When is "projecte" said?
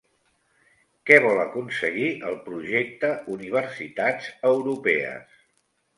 2.47-3.11